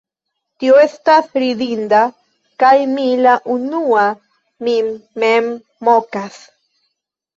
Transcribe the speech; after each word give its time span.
Tio 0.61 0.77
estas 0.83 1.27
ridinda, 1.43 1.99
kaj 2.63 2.73
mi 2.95 3.05
la 3.27 3.35
unua 3.59 4.07
min 4.69 4.91
mem 5.25 5.55
mokas. 5.91 6.45